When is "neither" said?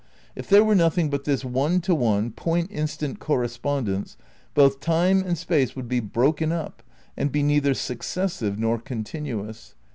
7.43-7.75